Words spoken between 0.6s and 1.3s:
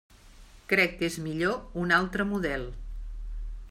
Crec que és